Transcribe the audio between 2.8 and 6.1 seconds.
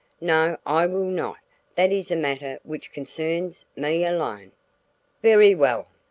concerns, me alone." "Very well!